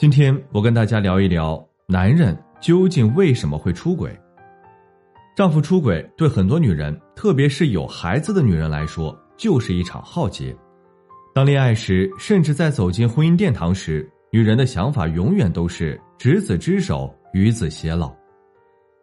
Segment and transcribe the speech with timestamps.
[0.00, 4.18] 今天我跟大家聊一聊，男人究竟为什么会出轨？
[5.36, 10.56] 丈夫出轨对很多女人，特别是有孩子的女人来说，就是一场浩劫。
[11.34, 18.10] 当恋爱时，甚至在走进婚姻殿堂时，女人的想法永远都是执子之手，与子偕老。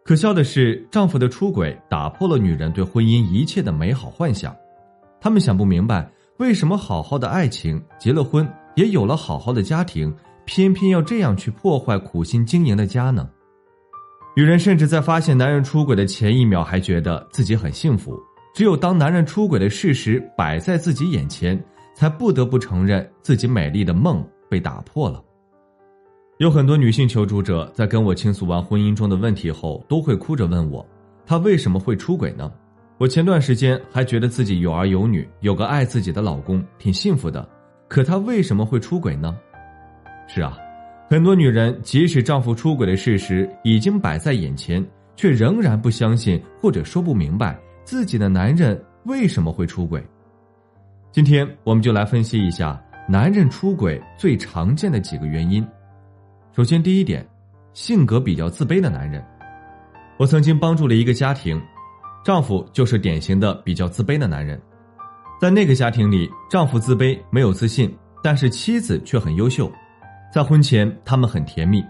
[0.04, 4.52] 可笑的是，丈夫的出轨打破了女人对婚姻一切的美好幻想。
[5.20, 10.12] 他们想不明白，为什么好好的爱情，结了婚，也有了好好的家庭。
[10.48, 13.28] 偏偏要这样去破坏苦心经营的家呢？
[14.34, 18.18] 女人甚至在发现男人出轨的前一秒，还觉得自己很幸福。
[18.54, 21.62] 只有当男人出轨的事实摆在自己眼前，
[21.94, 25.22] 才不得不承认自己美丽的梦被打破了。
[26.38, 30.84] 有很多女性求助者在跟我倾诉完婚姻中的问题后，都会哭着问我：
[31.26, 32.50] 她为什么会出轨呢？
[32.96, 37.46] 我前段时间还觉得自己有儿有女，有个爱自己的老公，挺幸福的。
[37.86, 39.38] 可他为什么会出轨呢？
[40.28, 40.56] 是啊，
[41.08, 50.04] 很多女人即使丈夫出轨的事实已经摆在眼前，却仍然不相信或者说不明白自己的男人为什么会出轨。
[51.10, 55.66] 今天我们就来分析一下男人出轨最常见的几个原因。
[56.54, 57.26] 首先，第一点，
[57.72, 59.24] 性格比较自卑的男人。
[60.18, 61.58] 我曾经帮助了一个家庭，
[62.22, 64.60] 丈夫就是典型的比较自卑的男人。
[65.40, 69.72] 在那个家庭里，丈夫自卑没有自信，但是妻子却很优秀。
[70.30, 71.84] 在婚前，他们很甜蜜。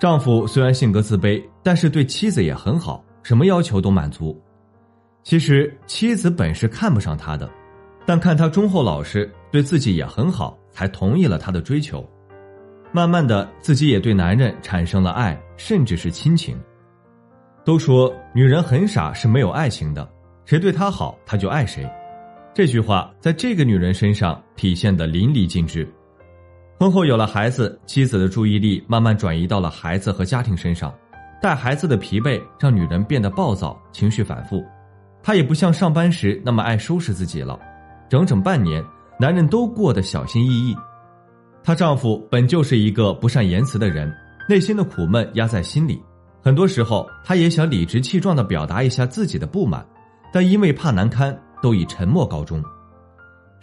[0.00, 4.40] 丈夫虽然性格自卑，但是对妻子也很好，什么要求都满足。
[5.22, 7.48] 其实妻子本是看不上他的，
[8.04, 12.06] 但看他忠厚老实，对自己也很好，才同意了他的追求。
[12.92, 16.58] 慢慢的，自己也对男人产生了爱，甚至是亲情。
[17.64, 20.06] 都说女人很傻，是没有爱情的，
[20.44, 21.88] 谁对她好，她就爱谁。
[22.52, 25.88] 这句话在这个女人身上体现的淋漓尽致。
[26.84, 30.92] 婚后有了孩子，妻子的注意力慢慢转移到了孩子和家庭身上，
[31.40, 34.62] 带孩子的疲惫让女人变得暴躁，情绪反复。
[35.22, 37.58] 她也不像上班时那么爱收拾自己了。
[38.10, 38.84] 整整半年，
[39.18, 40.76] 男人都过得小心翼翼。
[41.62, 44.14] 她丈夫本就是一个不善言辞的人，
[44.46, 45.98] 内心的苦闷压在心里。
[46.42, 49.82] 很多时候，他也想理直气壮地表达一下自己的不满，
[50.30, 52.62] 但因为怕难堪，都以沉默告终。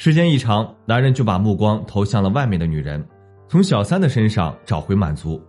[0.04, 3.08] 时间一长，男人就把目光投向了外面的女人，
[3.48, 5.40] 从小三的身上找回满足。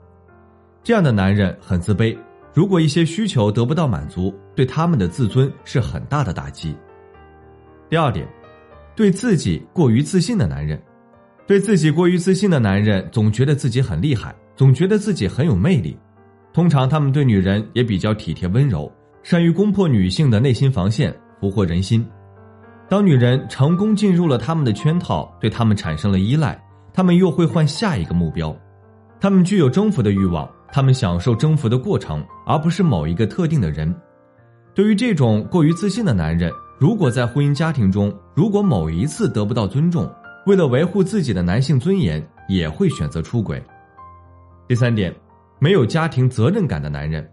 [0.84, 2.14] 这样的男人很自卑，
[2.52, 6.76] 如果一些需求得不到满足，对他们的自尊是很大的打击。
[7.88, 8.28] 第二点，
[8.94, 10.78] 对自己过于自信的男人，
[11.46, 15.96] 对自己过于自信的男人总觉得自己很厉害，总觉得自己很有魅力。
[16.52, 18.92] 通常他们对女人也比较体贴温柔，
[19.22, 22.06] 善于攻破女性的内心防线，俘获人心。
[22.92, 28.54] 当女人成功进入了他们的圈套，对他们产生了依赖，他们又会换下一个目标。
[29.18, 33.98] 他们具有征服的欲望，他们享受征服的过程，而不是某一个特定的人。
[34.74, 40.06] 对于这种过于自信的男人，如果在婚姻家庭中，如果某一次得不到尊重，
[40.44, 43.64] 为了维护自己的男性尊严，也会选择出轨。
[44.68, 45.10] 第三点，
[45.58, 47.26] 没有家庭责任感的男人。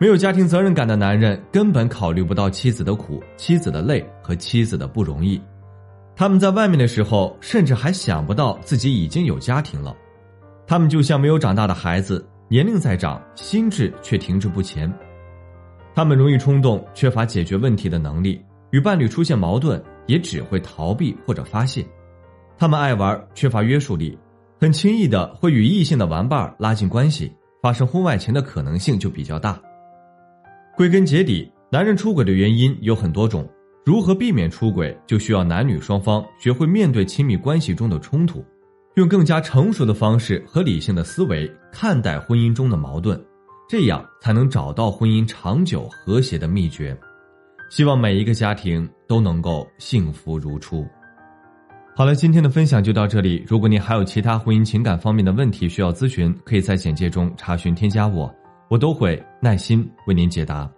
[0.00, 5.38] 没有家庭责任感的男人根本考虑不到妻子的苦、妻子的累和妻子的不容易。
[6.16, 9.94] 他们在外面的时候，甚至还想不到自己已经有家庭了。
[10.66, 14.90] 他们就像没有长大的孩子，年龄在长，心智却停滞不前。
[15.94, 21.84] 他们容易冲动，缺乏解决问题的能力，与伴侣出现矛盾也只会逃避或者发泄。
[22.56, 24.18] 他们爱玩，缺乏约束力，
[24.58, 27.30] 很轻易的会与异性的玩伴拉近关系，
[27.60, 29.60] 发生婚外情的可能性就比较大。
[30.80, 33.46] 归根结底，男人出轨的原因有很多种。
[33.84, 38.42] 如何避免出轨，就需要男女双方学会面对亲密关系中的冲突，
[38.94, 43.22] 用更加成熟的方式和理性的思维看待婚姻中的矛盾，
[43.68, 46.98] 这样才能找到婚姻长久和谐的秘诀。
[47.68, 50.86] 希望每一个家庭都能够幸福如初。
[51.94, 53.44] 好了，今天的分享就到这里。
[53.46, 58.34] 如果您还有其他婚姻情感方面的问题需要咨询，可以在简介中查询添加我。
[58.70, 60.70] 我都会耐心为您解答。